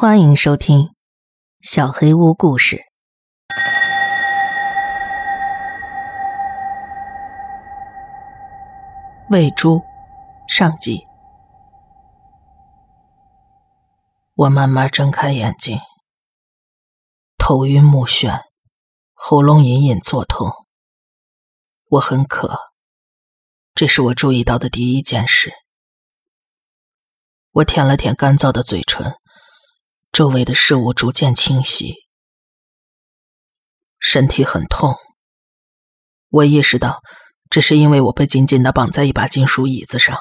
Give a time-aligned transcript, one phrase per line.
[0.00, 0.78] 欢迎收听
[1.60, 2.76] 《小黑屋故事》。
[9.28, 9.82] 喂猪，
[10.46, 11.04] 上集。
[14.34, 15.80] 我慢慢睁开眼睛，
[17.36, 18.42] 头晕目眩，
[19.14, 20.52] 喉咙隐隐作痛。
[21.88, 22.56] 我很渴，
[23.74, 25.52] 这是我注意到的第一件事。
[27.50, 29.16] 我舔了舔干燥的嘴唇。
[30.10, 31.94] 周围的事物逐渐清晰，
[34.00, 34.96] 身体很痛。
[36.30, 37.00] 我意识到，
[37.48, 40.18] 这是因为我被紧紧的绑在一把金属椅子上，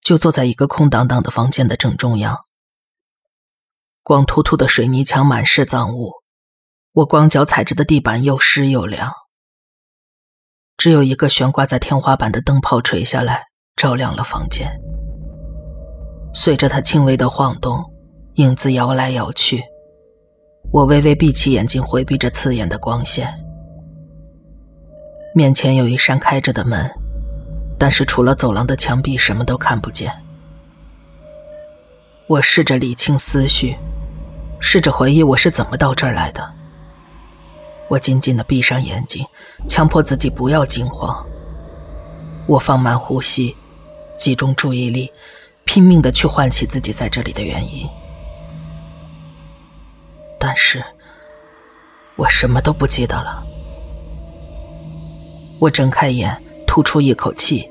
[0.00, 2.38] 就坐在一个空荡荡的房间的正中央。
[4.02, 6.12] 光秃秃的水泥墙满是脏物，
[6.92, 9.12] 我光脚踩着的地板又湿又凉。
[10.78, 13.44] 只有一个悬挂在天花板的灯泡垂下来，
[13.76, 14.80] 照亮了房间。
[16.34, 17.91] 随着它轻微的晃动。
[18.36, 19.62] 影子摇来摇去，
[20.70, 23.30] 我微微闭起眼睛，回避着刺眼的光线。
[25.34, 26.90] 面前有一扇开着的门，
[27.78, 30.10] 但是除了走廊的墙壁，什么都看不见。
[32.26, 33.76] 我试着理清思绪，
[34.60, 36.42] 试着回忆我是怎么到这儿来的。
[37.88, 39.26] 我紧紧的闭上眼睛，
[39.68, 41.22] 强迫自己不要惊慌。
[42.46, 43.54] 我放慢呼吸，
[44.16, 45.10] 集中注意力，
[45.66, 47.86] 拼命的去唤起自己在这里的原因。
[50.44, 50.82] 但是，
[52.16, 53.44] 我什么都不记得了。
[55.60, 57.64] 我睁开眼，吐出一口气，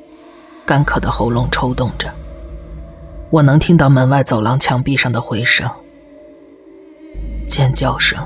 [0.65, 2.09] 干渴的喉咙抽动着。
[3.29, 5.69] 我能听到门外走廊墙壁上的回声，
[7.45, 8.17] 尖叫声，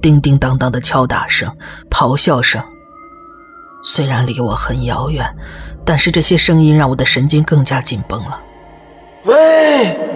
[0.00, 1.52] 叮叮当当的敲打声，
[1.90, 2.62] 咆哮声。
[3.82, 5.28] 虽然离我很遥远，
[5.84, 8.40] 但是这些声音让我的神经更加紧绷了。
[9.24, 10.13] 喂！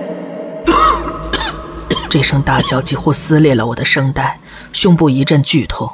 [2.08, 4.40] 这声大叫几乎撕裂了我的声带，
[4.72, 5.90] 胸部一阵剧痛，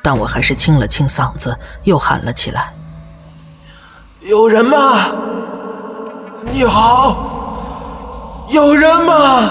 [0.00, 2.72] 但我还是清了清嗓子，又喊了起来
[4.22, 5.12] ：“有人吗？
[6.52, 9.50] 你好，有人吗？”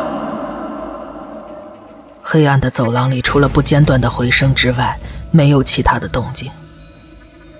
[2.23, 4.97] 黑暗的走廊里，除了不间断的回声之外，
[5.31, 6.49] 没有其他的动静。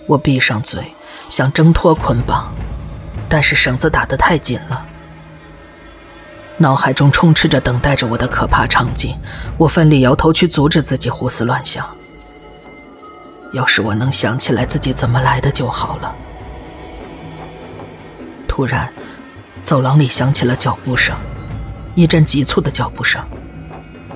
[0.08, 0.94] 我闭上嘴，
[1.28, 2.50] 想挣脱捆绑，
[3.28, 4.86] 但是绳子打得太紧了。
[6.58, 9.16] 脑海中充斥着等待着我的可怕场景，
[9.58, 11.86] 我奋力摇头去阻止自己胡思乱想。
[13.52, 16.14] 要是我能想起来自己怎么来的就好了。
[18.48, 18.92] 突然，
[19.64, 21.16] 走廊里响起了脚步声，
[21.94, 23.22] 一阵急促的脚步声。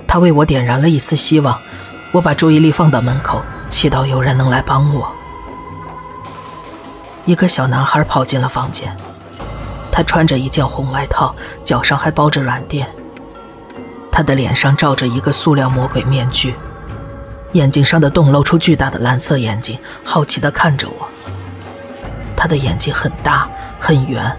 [0.08, 1.60] 他为我点燃了一丝希望。
[2.12, 5.12] 我把注意力放到门口，祈祷有人能来帮我。
[7.26, 8.98] 一个小男孩跑进了房间。
[10.00, 12.88] 他穿着一件红外套，脚上还包着软垫。
[14.10, 16.56] 他的脸上罩着一个塑料魔鬼面具，
[17.52, 21.06] 眼睛上的洞露出巨大的蓝色眼睛，好奇地看着我。
[22.34, 24.34] 他的眼睛很大很圆，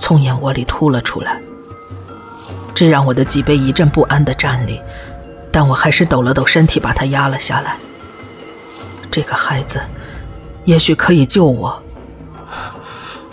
[0.00, 1.40] 从眼窝里凸了出来，
[2.74, 4.80] 这让我的脊背一阵不安地站立，
[5.52, 7.76] 但我还是抖了抖身体，把他压了下来。
[9.08, 9.80] 这个孩子，
[10.64, 11.80] 也许可以救我。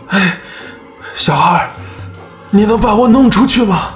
[0.10, 0.38] 哎。
[1.18, 1.68] 小孩，
[2.52, 3.96] 你能把我弄出去吗？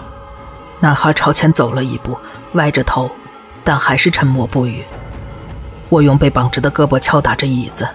[0.79, 2.17] 男孩朝前走了一步，
[2.53, 3.09] 歪着头，
[3.63, 4.83] 但还是沉默不语。
[5.87, 7.87] 我用被绑着的胳膊敲打着椅子。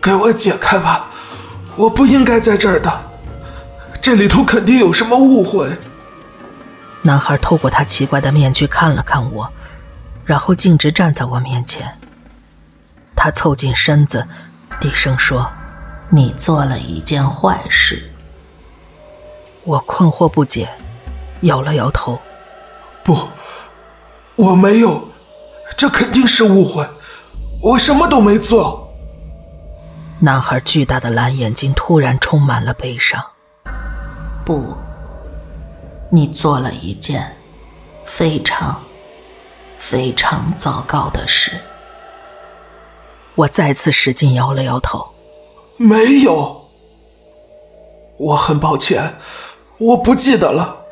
[0.00, 1.06] 给我解开吧，
[1.74, 3.00] 我不应该在这儿的，
[4.00, 5.68] 这里头肯定有什么误会。
[7.02, 9.52] 男孩透过他奇怪的面具看了看我，
[10.24, 11.98] 然后径直站在我面前。
[13.16, 14.28] 他凑近身子，
[14.78, 15.50] 低声说。
[16.08, 18.10] 你做了一件坏事，
[19.64, 20.68] 我困惑不解，
[21.40, 22.18] 摇了摇头。
[23.02, 23.28] 不，
[24.36, 25.08] 我没有，
[25.76, 26.86] 这肯定是误会，
[27.60, 28.88] 我什么都没做。
[30.20, 33.22] 男孩巨大的蓝眼睛突然充满了悲伤。
[34.44, 34.76] 不，
[36.10, 37.36] 你做了一件
[38.04, 38.80] 非常、
[39.76, 41.60] 非常糟糕的事。
[43.34, 45.06] 我再次使劲摇了摇头。
[45.78, 46.70] 没有，
[48.18, 49.16] 我很抱歉，
[49.78, 50.86] 我不记得了，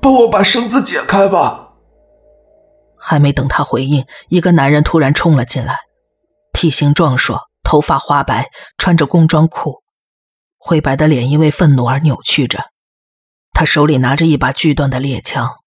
[0.00, 1.74] 帮我把绳子解开吧。
[2.96, 5.78] 还没等他回应，一个男人突然冲了进来，
[6.52, 9.82] 体型壮硕，头发花白，穿着工装裤，
[10.58, 12.70] 灰白的脸因为愤怒而扭曲着，
[13.52, 15.58] 他手里拿着一把锯断的猎枪，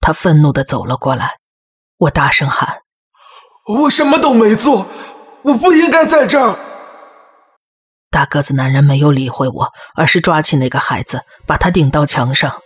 [0.00, 1.36] 他愤怒的走了过来，
[1.98, 2.78] 我大声喊
[3.82, 4.86] ：“我什么都没做，
[5.42, 6.58] 我不应该在这儿。”
[8.14, 12.62] 大个子男人没有理会我，而是抓起那个孩子，把他顶到墙上。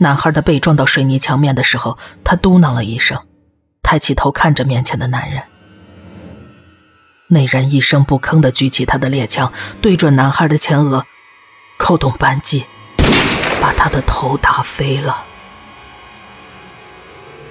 [0.00, 3.16] 男孩的背撞到水泥墙面的时候，他嘟囔了一声，
[3.80, 5.44] 抬起头看着面前的男人。
[7.28, 11.06] 那人一声不吭的举起他的猎枪，对准男孩的前额，
[11.78, 12.66] 扣动扳机，
[13.60, 15.22] 把他的头打飞了。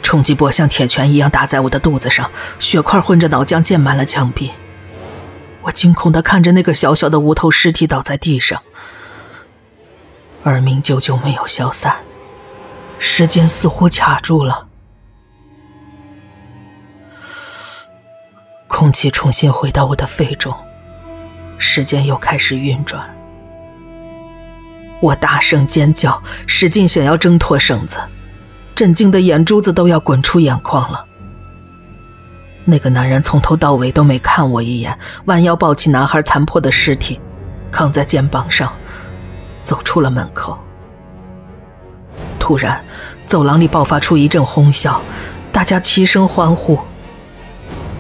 [0.04, 2.30] 冲击波像铁拳一样打在我的肚子上，
[2.60, 4.52] 血块混着脑浆溅满了墙壁。
[5.66, 8.62] 我惊恐的看着那个小小的无头尸体倒在地上，
[10.44, 12.04] 耳鸣久久没有消散，
[13.00, 14.68] 时间似乎卡住了。
[18.68, 20.54] 空气重新回到我的肺中，
[21.58, 23.04] 时间又开始运转。
[25.00, 28.00] 我大声尖叫，使劲想要挣脱绳子，
[28.76, 31.06] 震惊的眼珠子都要滚出眼眶了。
[32.66, 37.22] 那个男人从头到尾都没看我一眼，弯腰抱起男孩残破的尸体，
[37.72, 38.74] 扛在肩膀上，
[39.62, 40.58] 走出了门口。
[42.40, 42.84] 突然，
[43.28, 45.00] 走廊里爆发出一阵哄笑，
[45.52, 46.80] 大家齐声欢呼。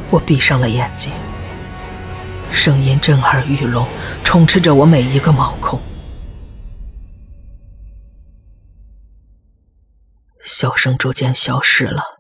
[0.10, 1.12] 我闭上了眼睛，
[2.52, 3.86] 声音震耳欲聋，
[4.24, 5.80] 充斥着我每一个毛孔。
[10.44, 12.15] 笑声逐渐消失了。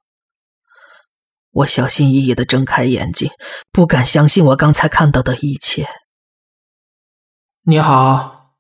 [1.55, 3.31] 我小心翼翼的睁开眼睛，
[3.71, 5.87] 不敢相信我刚才看到的一切。
[7.63, 8.51] 你好。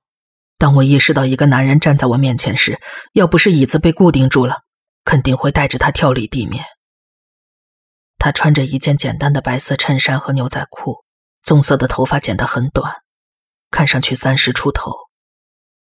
[0.57, 2.79] 当我意识到一个男人站在我面前时，
[3.11, 4.59] 要不是椅子被固定住了，
[5.03, 6.63] 肯定会带着他跳离地面。
[8.17, 11.03] 他穿着一件简单的白色衬衫和牛仔裤，
[11.43, 12.93] 棕色的头发剪得很短，
[13.69, 14.93] 看上去三十出头。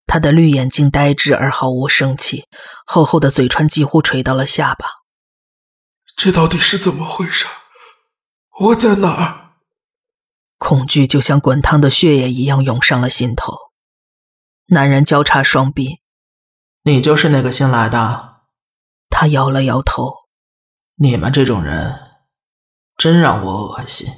[0.06, 2.44] 他的绿眼睛呆滞而毫无生气，
[2.86, 4.86] 厚厚的嘴唇几乎垂到了下巴。
[6.16, 7.46] 这到底是怎么回事？
[8.60, 9.40] 我在哪儿？
[10.58, 13.54] 恐惧就像滚烫的血液一样涌上了心头。
[14.66, 16.00] 男人交叉双臂
[16.84, 18.36] ：“你就是那个新来的？”
[19.10, 20.12] 他摇了摇头
[20.96, 21.98] ：“你们这种人，
[22.96, 24.10] 真让我恶心。”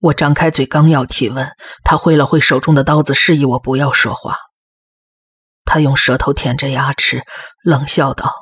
[0.00, 1.54] 我张开嘴刚要提问，
[1.84, 4.36] 他挥了挥手中的刀子，示意我不要说话。
[5.64, 7.24] 他用舌头舔着牙齿，
[7.62, 8.34] 冷笑道：“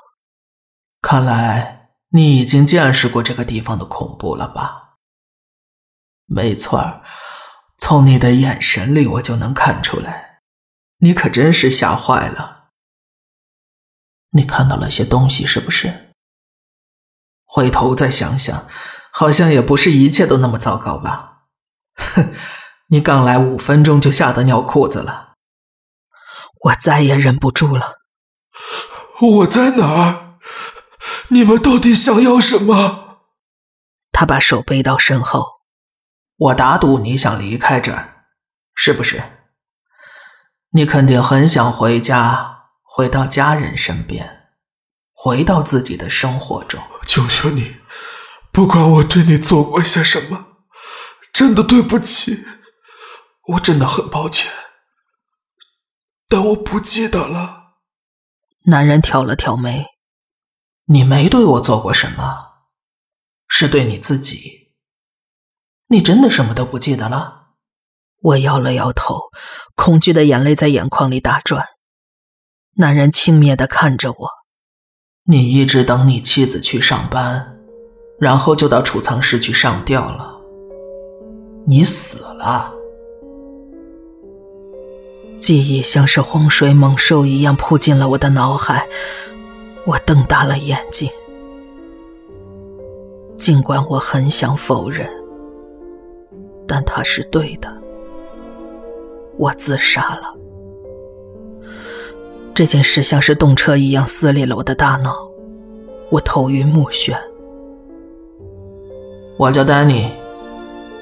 [1.02, 1.76] 看来……”
[2.10, 4.96] 你已经见识过这个地方的恐怖了吧？
[6.26, 7.02] 没错
[7.78, 10.40] 从你的眼神里我就能看出来，
[10.98, 12.70] 你可真是吓坏了。
[14.32, 16.14] 你看到了些东西是不是？
[17.44, 18.68] 回头再想想，
[19.12, 21.46] 好像也不是一切都那么糟糕吧？
[21.96, 22.32] 哼，
[22.88, 25.34] 你刚来五分钟就吓得尿裤子了，
[26.60, 27.98] 我再也忍不住了。
[29.20, 30.29] 我在哪儿？
[31.32, 33.20] 你们到底想要什么？
[34.10, 35.60] 他把手背到身后。
[36.36, 38.24] 我打赌你想离开这儿，
[38.74, 39.22] 是不是？
[40.70, 44.48] 你肯定很想回家，回到家人身边，
[45.12, 46.82] 回到自己的生活中。
[47.06, 47.76] 求求你，
[48.50, 50.46] 不管我对你做过些什么，
[51.32, 52.44] 真的对不起，
[53.48, 54.50] 我真的很抱歉，
[56.28, 57.74] 但我不记得了。
[58.66, 59.86] 男人挑了挑眉。
[60.92, 62.48] 你没对我做过什么，
[63.46, 64.72] 是对你自己。
[65.86, 67.50] 你真的什么都不记得了？
[68.20, 69.30] 我摇了摇头，
[69.76, 71.64] 恐惧的眼泪在眼眶里打转。
[72.78, 74.28] 男人轻蔑的看着我
[75.30, 77.56] ：“你一直等你妻子去上班，
[78.18, 80.40] 然后就到储藏室去上吊了。
[81.68, 82.74] 你死了。”
[85.38, 88.88] 记忆像是洪水猛兽一样扑进了我的脑海。
[89.90, 91.10] 我瞪大了眼睛，
[93.36, 95.04] 尽管我很想否认，
[96.64, 97.68] 但他是对的。
[99.36, 100.32] 我自杀了。
[102.54, 105.28] 这件事像是动车一样撕裂了我的大脑，
[106.08, 107.16] 我头晕目眩。
[109.36, 110.08] 我叫丹尼。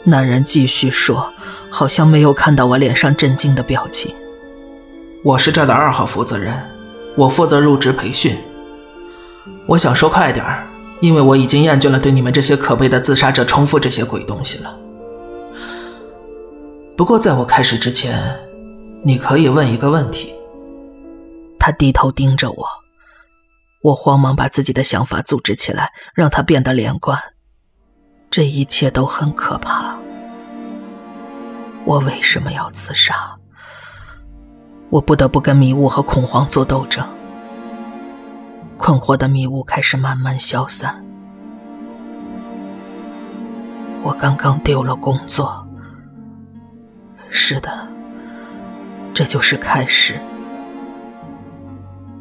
[0.04, 1.30] 男人继续说，
[1.68, 4.14] 好像没有看到我脸上震惊的表情。
[5.22, 6.54] 我是这的二号负责人，
[7.18, 8.34] 我负责入职培训。
[9.68, 10.66] 我想说快点儿，
[11.00, 14.74] 因为我已经厌倦了对你们这些可悲的自杀者重复这些鬼东西了。
[16.96, 18.34] 不过在我开始之前，
[19.04, 20.34] 你可以问一个问题。
[21.58, 22.66] 他低头盯着我，
[23.82, 27.20] 我慌忙把自己的想法组织起来，让它变得连贯。
[28.30, 29.98] 这一切都很可怕。
[31.84, 33.36] 我为什么要自杀？
[34.88, 37.06] 我不得不跟迷雾和恐慌做斗争。
[38.78, 41.04] 困惑的迷雾开始慢慢消散。
[44.02, 45.66] 我刚刚丢了工作。
[47.28, 47.86] 是的，
[49.12, 50.18] 这就是开始。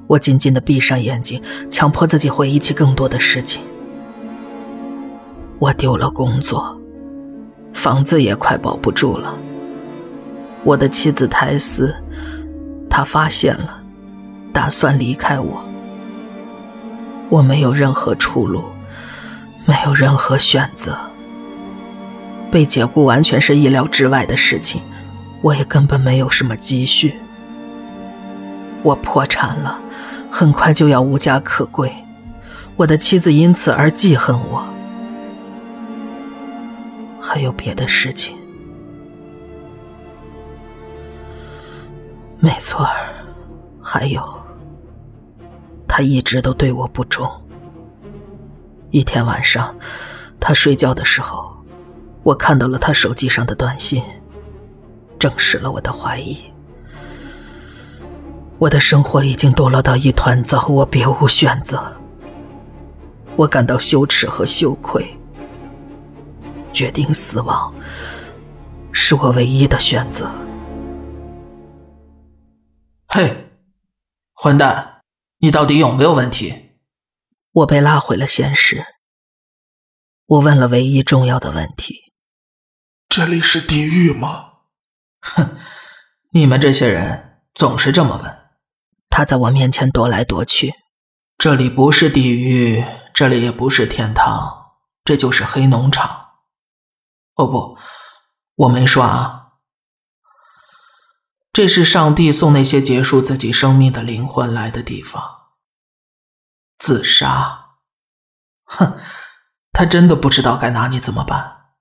[0.07, 3.61] 我紧紧的闭上眼睛，强迫自己回忆起更多的事情。
[5.59, 6.77] 我丢了工作，
[7.73, 9.37] 房子也快保不住了。
[10.63, 11.95] 我的妻子苔丝，
[12.89, 13.81] 她发现了，
[14.51, 15.66] 打算离开我。
[17.29, 18.63] 我没有任何出路，
[19.65, 20.97] 没有任何选择。
[22.49, 24.81] 被解雇完全是意料之外的事情，
[25.41, 27.15] 我也根本没有什么积蓄。
[28.83, 29.77] 我破产了，
[30.31, 31.91] 很快就要无家可归。
[32.77, 34.63] 我的妻子因此而记恨我。
[37.19, 38.37] 还有别的事情？
[42.39, 43.09] 没错儿，
[43.81, 44.23] 还有，
[45.97, 47.27] 他一直都对我不忠。
[48.91, 49.75] 一天晚上，
[50.39, 51.51] 他睡觉的时候，
[52.21, 54.03] 我看到了他手机上的短信，
[55.17, 56.37] 证实了我的怀疑。
[58.59, 61.91] 我的生活已经堕落到一团糟，我别无选择。
[63.35, 65.03] 我感到羞耻和羞愧，
[66.71, 67.73] 决定死亡
[68.91, 70.29] 是我唯一的选择。
[73.07, 73.49] 嘿，
[74.35, 74.96] 混蛋，
[75.39, 76.71] 你到底有没有问题？
[77.51, 78.83] 我被拉回了现实。
[80.25, 82.11] 我问了唯一重要的问题：
[83.07, 84.53] 这里是地狱吗？
[85.21, 85.55] 哼，
[86.31, 88.37] 你们这些人总是这么问。
[89.09, 90.73] 他在我面前踱来踱去。
[91.37, 94.71] 这里不是地狱，这里也不是天堂，
[95.03, 96.29] 这就是黑农场。
[97.35, 97.77] 哦不，
[98.55, 99.36] 我没说啊。
[101.57, 105.23] 这是上帝送那些结束自己生命的灵魂来的地方。
[106.77, 107.69] 自杀？
[108.65, 108.99] 哼，
[109.73, 111.71] 他真的不知道该拿你怎么办。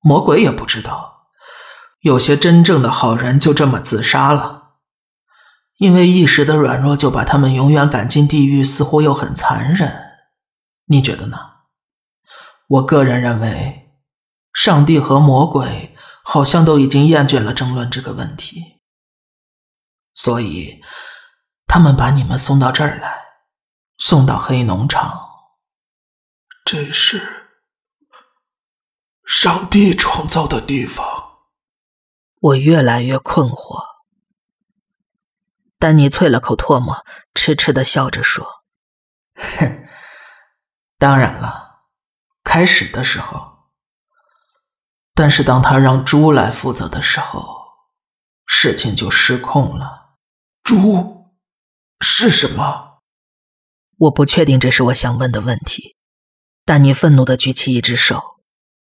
[0.00, 1.28] 魔鬼也不知道，
[2.00, 4.74] 有些真正的好人就这么自杀了。
[5.78, 10.10] 因为一时的软弱就把他们永远赶进地狱，似乎又很残忍。
[10.88, 11.38] 你觉得呢？
[12.68, 13.88] 我个人认为，
[14.52, 18.75] 上帝和魔鬼好像都已经厌倦了争论这个问题，
[20.16, 20.82] 所以
[21.68, 23.24] 他们把你们送到这儿来，
[23.98, 25.24] 送到黑农场。
[26.64, 27.50] 这是
[29.24, 31.06] 上帝创造的地方。
[32.40, 33.84] 我越来越困惑。
[35.78, 37.04] 丹尼啐了口唾沫，
[37.34, 38.64] 痴痴的笑着说
[39.36, 39.86] ：“哼，
[40.98, 41.82] 当然了，
[42.42, 43.70] 开始的时候。
[45.14, 47.46] 但是当他让猪来负责的时候，
[48.46, 50.05] 事情就失控了。
[50.66, 51.28] 猪
[52.00, 52.98] 是什么？
[53.98, 55.94] 我不确定，这是我想问的问题。”
[56.66, 58.20] 但你愤怒的举起一只手：“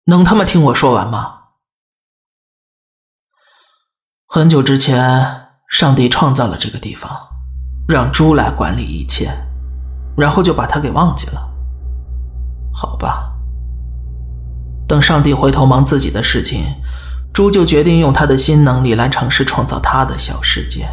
[0.07, 1.39] 能他妈听我说完吗？
[4.25, 7.11] 很久之前。”上帝创造了这个地方，
[7.87, 9.35] 让猪来管理一切，
[10.15, 11.51] 然后就把它给忘记了。
[12.71, 13.33] 好吧，
[14.87, 16.63] 等上帝回头忙自己的事情，
[17.33, 20.87] 猪就决定用他的新能力来尝试创造他的小世界。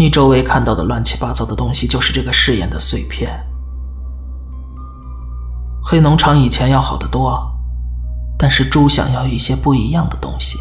[0.00, 3.38] 你周围看到的乱七八糟的东西，就是这个试验的碎片。
[5.84, 7.38] 黑农场以前要好得多，
[8.38, 10.58] 但是猪想要一些不一样的东西，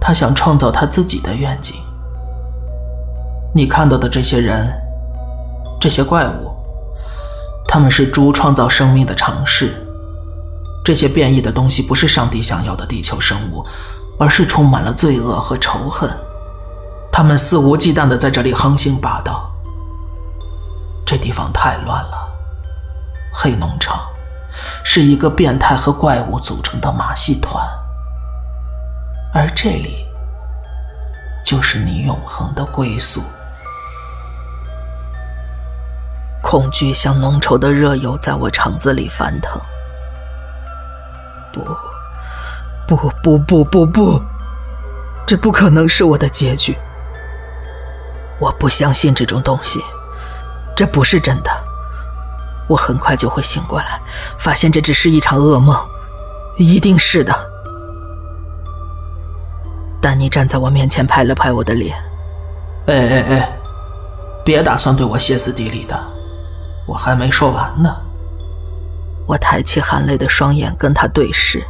[0.00, 1.76] 他想创造他自己的愿景。
[3.54, 4.72] 你看到的这些人，
[5.78, 6.50] 这些怪物，
[7.68, 9.74] 他们是猪创造生命的尝试。
[10.82, 13.62] 这些变异的东西不是上帝想要的地球生物，
[14.18, 16.10] 而是充满了罪恶和仇恨。
[17.16, 19.48] 他们肆无忌惮地在这里横行霸道。
[21.06, 22.28] 这地方太乱了，
[23.32, 24.04] 黑农场
[24.82, 27.64] 是一个变态和怪物组成的马戏团，
[29.32, 30.04] 而这里
[31.44, 33.22] 就是你永恒的归宿。
[36.42, 39.60] 恐惧像浓稠的热油在我肠子里翻腾。
[41.52, 41.62] 不，
[42.88, 44.22] 不，不，不，不，不，
[45.24, 46.76] 这不可能是我的结局。
[48.44, 49.82] 我不相信这种东西，
[50.76, 51.50] 这不是真的。
[52.68, 53.98] 我很快就会醒过来，
[54.38, 55.74] 发现这只是一场噩梦，
[56.58, 57.34] 一定是的。
[59.98, 61.96] 丹尼站在我面前，拍了拍我的脸
[62.86, 63.58] ：“哎哎哎，
[64.44, 65.98] 别打算对我歇斯底里的。”
[66.86, 67.96] 我还没说完呢。
[69.26, 71.66] 我抬起含泪的双眼跟他对视。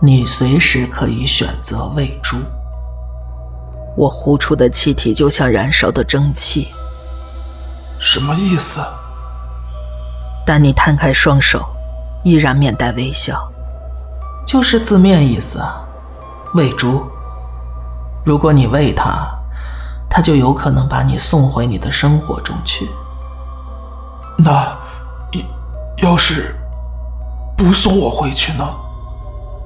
[0.00, 2.36] 你随时可以选择喂猪。
[4.00, 6.68] 我呼出的气体就像燃烧的蒸汽。
[7.98, 8.80] 什么意思？
[10.46, 11.62] 丹尼摊开双手，
[12.24, 13.46] 依然面带微笑。
[14.46, 15.62] 就是字面意思，
[16.54, 17.06] 喂猪。
[18.24, 19.28] 如果你喂它，
[20.08, 22.88] 它就有可能把你送回你的生活中去。
[24.38, 24.78] 那，
[25.98, 26.54] 要是
[27.54, 28.66] 不送我回去呢？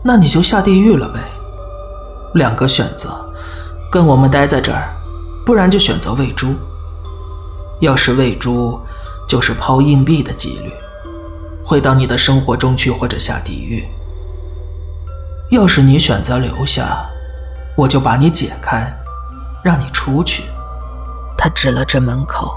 [0.03, 1.21] 那你就下地狱了呗。
[2.35, 3.24] 两个选择，
[3.95, 4.93] 跟我们待在这儿，
[5.47, 6.53] 不然就选择喂猪。
[7.81, 8.77] 要是喂猪，
[9.29, 10.73] 就是抛硬币的几率，
[11.65, 13.87] 会到你的生活中去或者下地狱。
[15.53, 17.07] 要是你选择留下，
[17.77, 18.93] 我就把你解开，
[19.63, 20.43] 让你出去。
[21.39, 22.53] 他指了指门口，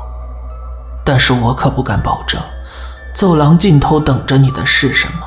[1.06, 2.42] 但是我可不敢保证，
[3.14, 5.20] 走廊尽头等着你的是什么。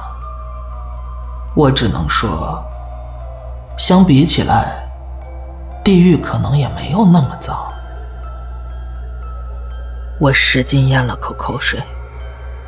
[1.54, 2.60] 我只能说，
[3.78, 4.89] 相比起来，
[5.90, 7.68] 地狱可能也没有那么糟。
[10.20, 11.82] 我使劲咽了口口水，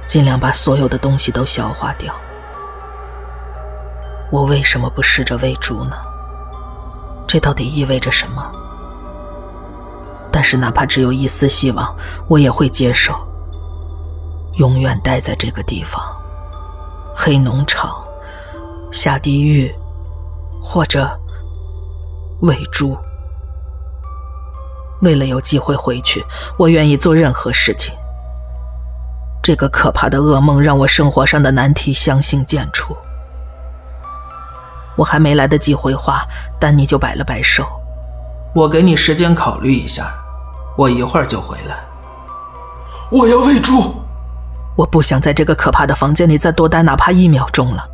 [0.09, 2.12] 尽量把所有的东西都消化掉。
[4.29, 5.97] 我为什么不试着喂猪呢？
[7.29, 8.45] 这到底意味着什么？
[10.33, 11.95] 但是哪怕只有一丝希望，
[12.26, 13.14] 我也会接受。
[14.55, 16.02] 永远待在这个地方，
[17.14, 18.05] 黑农场。
[18.91, 19.73] 下地狱，
[20.61, 21.09] 或者
[22.41, 22.99] 喂猪。
[25.02, 26.25] 为了有机会回去，
[26.56, 27.94] 我愿意做任何事情。
[29.42, 32.97] 这个可怕的噩梦让我生活上的难题相形见绌。
[34.97, 36.25] 我还没来得及回话，
[36.61, 37.66] 丹尼就摆了摆手
[38.54, 40.14] ：“我给你时间考虑一下，
[40.76, 41.78] 我一会儿就回来。”
[43.11, 43.94] 我要喂猪。
[44.76, 47.85] 我不想在这个可怕的房间里再多待哪怕一秒钟了。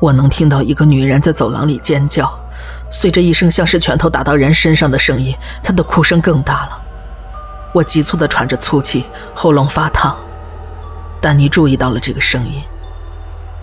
[0.00, 2.32] 我能听到一个女人在走廊里尖叫，
[2.90, 6.82] 随着一声像是拳头打到人身上的声音，她的哭声更大了。
[7.72, 10.18] 我急促地喘着粗气，喉咙发烫。
[11.20, 12.62] 丹尼注意到了这个声音，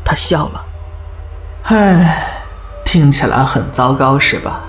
[0.03, 0.65] 他笑了。
[1.63, 2.43] 唉，
[2.85, 4.61] 听起来很糟糕，是吧？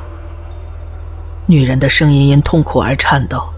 [1.46, 3.48] 女人的声音因痛苦而颤抖，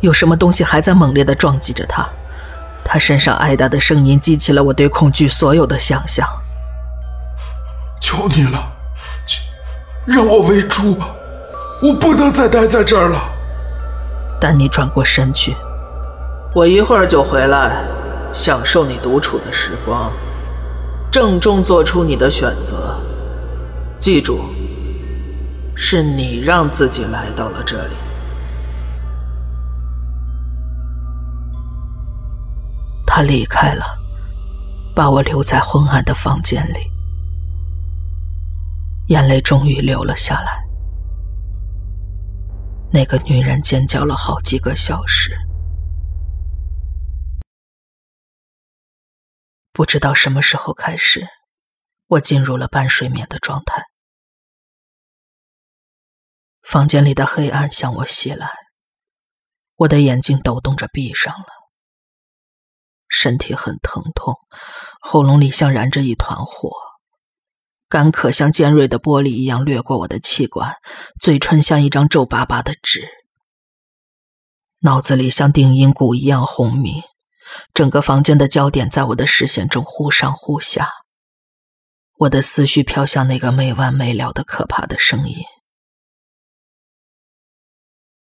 [0.00, 2.08] 有什么东西还在猛烈地撞击着她。
[2.84, 6.28] 她身上挨打的声音激起了我对恐惧所有的想象。
[8.00, 8.71] 求你了，
[10.06, 11.14] 让我喂猪吧！
[11.82, 13.20] 我不能再待在这儿了。
[14.40, 15.56] 丹尼转过身去，
[16.54, 17.84] 我一会儿就回来，
[18.32, 20.12] 享受你独处的时光，
[21.10, 22.96] 郑重做出你的选择。
[23.98, 24.40] 记住，
[25.76, 27.94] 是你让自己来到了这里。
[33.06, 33.84] 他离开了，
[34.94, 36.91] 把我留在昏暗的房间里。
[39.08, 40.62] 眼泪终于流了下来。
[42.92, 45.36] 那个女人尖叫了好几个小时，
[49.72, 51.26] 不知道什么时候开始，
[52.06, 53.82] 我进入了半睡眠的状态。
[56.62, 58.50] 房间里的黑暗向我袭来，
[59.76, 61.46] 我的眼睛抖动着闭上了，
[63.08, 64.36] 身体很疼痛，
[65.00, 66.70] 喉咙里像燃着一团火。
[67.92, 70.76] 干渴像尖锐的玻璃一样掠过我的气管，
[71.20, 73.06] 嘴唇像一张皱巴巴的纸，
[74.78, 77.02] 脑子里像定音鼓一样轰鸣，
[77.74, 80.88] 整个房间的焦点在我的视线中忽上忽下，
[82.16, 85.44] 我的思绪飘向那个没完没了的可怕的声音，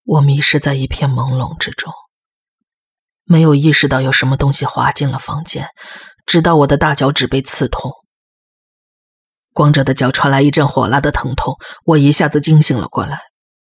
[0.03, 1.93] 我迷失在一片朦胧之中，
[3.25, 5.69] 没有意识到有什么东西滑进了房间，
[6.25, 7.93] 直到我的大脚趾被刺痛。
[9.59, 13.23] 光着的脚传来一阵火辣的疼痛，我一下子惊醒了过来，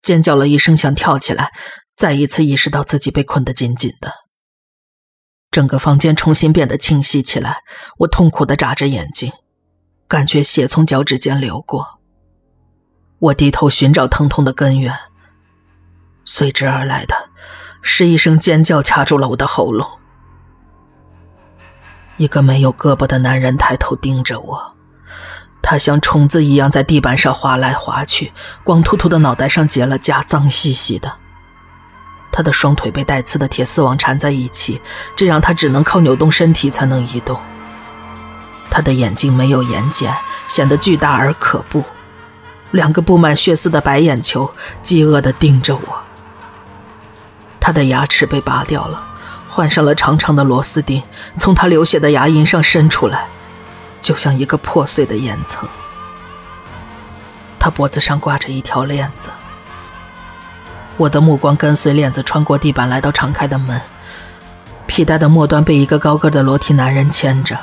[0.01, 1.53] 尖叫了一声，想跳起来，
[1.95, 4.11] 再一次意识到自己被困得紧紧的。
[5.51, 7.59] 整个房间重新变得清晰起来，
[7.99, 9.31] 我痛苦地眨着眼睛，
[10.09, 12.01] 感觉血从脚趾间流过。
[13.19, 14.99] 我低头寻找疼痛的根源，
[16.25, 17.15] 随之而来的
[17.83, 19.87] 是一声尖叫，卡住了我的喉咙。
[22.17, 24.75] 一个没有胳膊的男人抬头盯着我。
[25.67, 28.31] 他像虫子一样在地板上滑来滑去，
[28.63, 31.11] 光秃秃的脑袋上结了痂，脏兮兮的。
[32.31, 34.79] 他的双腿被带刺的铁丝网缠在一起，
[35.17, 37.41] 这让他只能靠扭动身体才能移动。
[38.71, 40.13] 他的眼睛没有眼睑，
[40.49, 41.83] 显得巨大而可怖，
[42.73, 45.99] 两个布满血丝的白眼球饥饿地盯着我。
[47.59, 49.03] 他的牙齿被拔掉了，
[49.49, 51.03] 换上了长长的螺丝钉，
[51.39, 53.27] 从他流血的牙龈上伸出来。
[54.05, 55.67] 就像一个破碎的烟层，
[57.59, 59.31] 他脖子上挂着一条链子。
[60.99, 63.81] 我的目光跟随链子穿过地板，来到敞开的门。
[64.87, 67.59] 皮带的末端被一个高个的裸体男人牵着，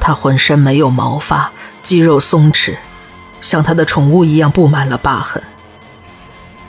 [0.00, 1.52] 他浑身没有毛发，
[1.84, 2.76] 肌肉松弛，
[3.40, 5.40] 像他的宠物一样布满了疤痕。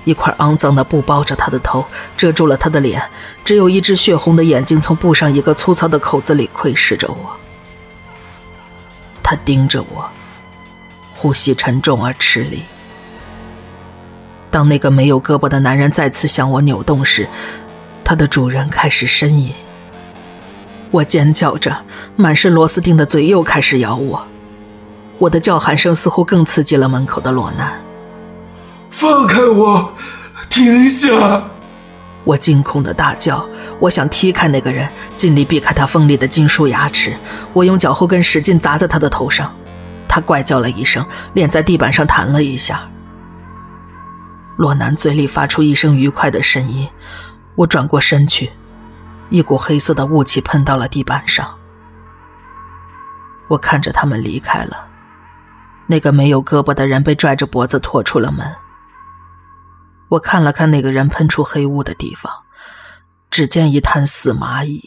[0.04, 1.84] 一块肮脏的布包着他的头，
[2.16, 3.02] 遮住了他的脸，
[3.44, 7.36] 只有一只血红的眼睛从布上一个粗糙的口子里窥视着我。
[9.24, 10.08] 他盯着我，
[11.16, 12.64] 呼吸沉重而吃力。
[14.52, 17.28] 当那个没有胳膊的男人再次向我扭动时，
[18.04, 19.52] 他的主人开始呻吟。
[20.92, 21.76] 我尖叫着，
[22.16, 24.28] 满是螺丝钉的嘴又开始咬我。
[25.18, 27.82] 我的叫喊声似乎更刺激了门口的裸男。
[28.92, 29.94] 放开我！
[30.50, 31.44] 停下！
[32.24, 33.48] 我惊恐的大叫。
[33.80, 37.16] 我想踢开那个人，尽力避开他锋利的金属牙齿。
[37.54, 39.54] 我用脚后跟使劲砸在他的头上，
[40.08, 42.90] 他怪叫了一声，脸在地板上弹了一下。
[44.58, 46.88] 洛南嘴里发出一声愉快的声音。
[47.56, 48.52] 我转过身去。
[49.30, 51.56] 一股黑色的雾气喷到了地板上。
[53.48, 54.88] 我看着他们离开了。
[55.88, 58.46] 那个没有胳膊的人被拽着脖子拖出了门。
[60.14, 62.32] 我看了看那个人喷出黑雾的地方，
[63.32, 64.82] 只见一滩死蚂蚁。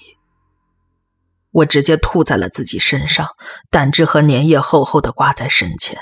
[1.50, 3.30] 我直接吐在了自己身上，
[3.70, 5.98] 胆汁和粘液厚厚的挂在身前。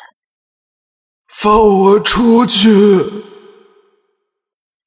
[1.29, 2.67] 放我出去！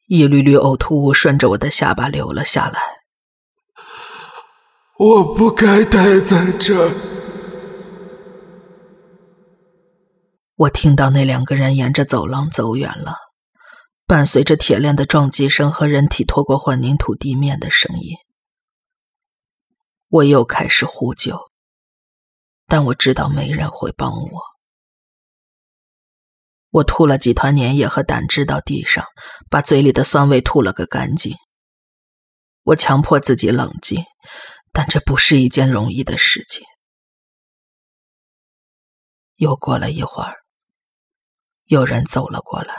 [0.07, 2.79] 一缕缕呕吐物顺着我的下巴流了下来。
[4.99, 6.91] 我不该待在这。
[10.55, 13.15] 我听到那两个人沿着走廊走远了，
[14.07, 18.15] 伴随着铁链的撞击声和人体拖过混凝土地面的声音。
[20.07, 21.51] 我又开始呼救，
[22.65, 24.41] 但我知道没人会帮我。
[26.69, 29.05] 我吐了几团粘液和胆汁到地上，
[29.49, 31.35] 把嘴里的酸味吐了个干净。
[32.63, 34.03] 我强迫自己冷静。
[34.73, 36.63] 但这不是一件容易的事情。
[39.37, 40.35] 又过了一会儿，
[41.63, 42.75] 有人走了过来。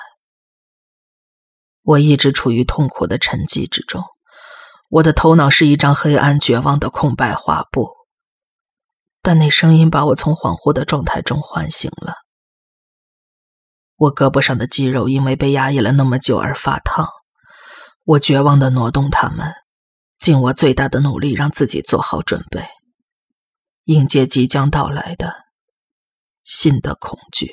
[1.89, 4.05] 我一直处于痛苦的沉寂之中，
[4.91, 7.89] 我的头脑是一张黑暗绝望的空白画布。
[9.23, 12.17] 但那声音把我从恍惚的状态中唤醒了。
[13.97, 17.09] 我胳膊上的肌肉因为被压抑了那么久而发烫，
[18.05, 19.55] 我绝望的挪动它们。
[20.19, 22.69] 尽我最大的努力，让自己做好准备，
[23.85, 25.35] 迎接即将到来的
[26.45, 27.51] 新的恐惧。